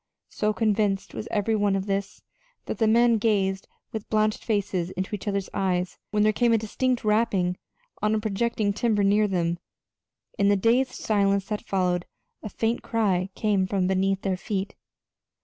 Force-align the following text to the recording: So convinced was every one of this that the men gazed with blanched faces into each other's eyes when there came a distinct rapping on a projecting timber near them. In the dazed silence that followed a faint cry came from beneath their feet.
So 0.29 0.51
convinced 0.51 1.13
was 1.13 1.27
every 1.29 1.55
one 1.55 1.75
of 1.75 1.85
this 1.85 2.23
that 2.65 2.79
the 2.79 2.87
men 2.87 3.19
gazed 3.19 3.67
with 3.91 4.09
blanched 4.09 4.43
faces 4.43 4.89
into 4.89 5.13
each 5.13 5.27
other's 5.27 5.47
eyes 5.53 5.99
when 6.09 6.23
there 6.23 6.33
came 6.33 6.51
a 6.53 6.57
distinct 6.57 7.03
rapping 7.05 7.55
on 8.01 8.15
a 8.15 8.19
projecting 8.19 8.73
timber 8.73 9.03
near 9.03 9.27
them. 9.27 9.59
In 10.39 10.49
the 10.49 10.55
dazed 10.57 10.93
silence 10.95 11.45
that 11.49 11.61
followed 11.61 12.07
a 12.41 12.49
faint 12.49 12.81
cry 12.81 13.29
came 13.35 13.67
from 13.67 13.85
beneath 13.85 14.23
their 14.23 14.37
feet. 14.37 14.73